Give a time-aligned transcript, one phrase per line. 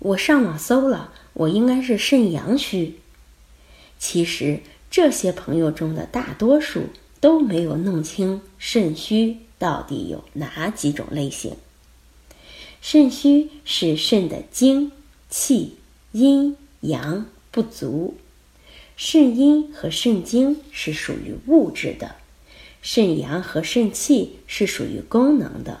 [0.00, 2.94] 我上网搜了，我应该是肾阳虚。
[3.98, 6.84] 其实这些朋友中的大多数
[7.20, 11.56] 都没有弄清肾虚到底有哪几种类型。
[12.80, 14.92] 肾虚是肾的精、
[15.28, 15.76] 气、
[16.12, 18.16] 阴、阳不足。
[18.96, 22.16] 肾阴和肾精是属于物质的，
[22.82, 25.80] 肾阳和肾气是属于功能的，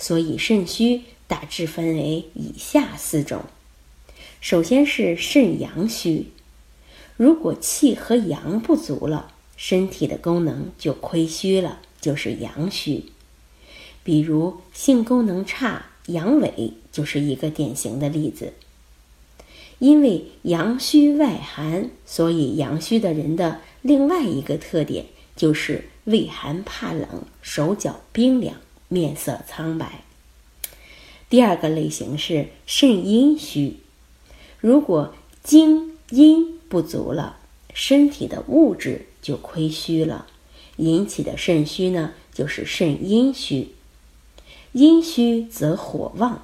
[0.00, 1.02] 所以肾虚。
[1.30, 3.44] 大致分为以下四种，
[4.40, 6.26] 首先是肾阳虚，
[7.16, 13.04] 如果气和阳不足了，身体的功能就亏虚了，就是阳虚。
[14.02, 18.54] 比如性功能差、阳痿就是一个典型的例子。
[19.78, 28.56] 因为阳虚外寒，所以阳虚的人的另外一个特点就是畏寒怕冷、手脚冰凉、
[28.90, 30.02] 面色苍白。
[31.30, 33.76] 第二个类型是肾阴虚，
[34.58, 37.38] 如果精阴不足了，
[37.72, 40.26] 身体的物质就亏虚了，
[40.76, 43.68] 引起的肾虚呢，就是肾阴虚。
[44.72, 46.42] 阴虚则火旺，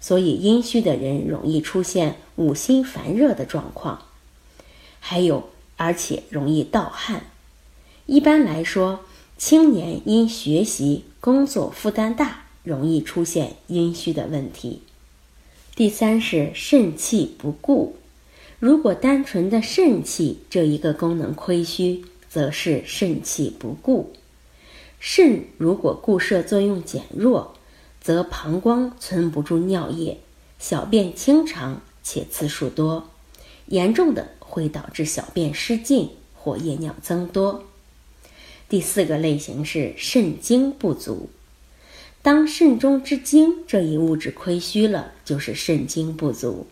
[0.00, 4.06] 所以阴虚的人容易出现五心烦热的状况，
[5.00, 7.26] 还有而且容易盗汗。
[8.06, 9.00] 一般来说，
[9.36, 12.42] 青年因学习工作负担大。
[12.62, 14.80] 容易出现阴虚的问题。
[15.76, 17.96] 第三是肾气不固，
[18.58, 24.14] 如果单纯的肾气这一个功能亏虚，则是肾气不固。
[24.98, 27.54] 肾如果固摄作用减弱，
[28.00, 30.20] 则膀胱存不住尿液，
[30.58, 33.10] 小便清长且次数多，
[33.66, 37.62] 严重的会导致小便失禁或夜尿增多。
[38.68, 41.30] 第四个类型是肾精不足。
[42.22, 46.66] 当肾中之精这一物质亏虚了，就是肾精不足。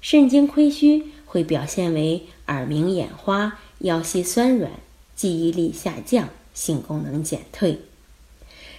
[0.00, 4.70] 肾精亏虚会表现为耳鸣、眼花、腰膝酸软、
[5.16, 7.80] 记忆力下降、性功能减退。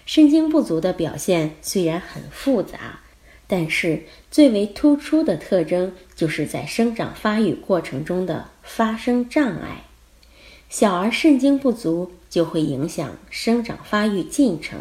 [0.05, 3.01] 肾精不足的表现虽然很复杂，
[3.45, 9.83] 但是最为突出的特征就是在生长发育过程中的发生障碍。
[10.71, 14.79] 小儿肾精不足就会影响生长发育进程。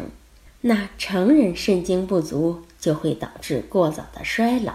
[0.61, 4.71] 那成人肾精不足就会导致过早的衰老。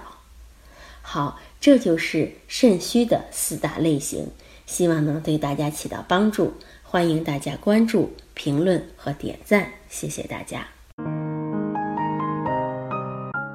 [1.01, 4.29] 好，这就是肾虚的四大类型，
[4.67, 6.53] 希望能对大家起到帮助。
[6.83, 10.67] 欢迎大家关注、评论和点赞，谢谢大家。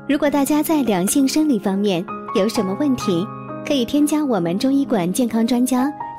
[0.10, 2.04] 如果大家在两性生理方面
[2.36, 3.24] 有什么问题，
[3.68, 5.88] 可以添加我们中医馆健康专家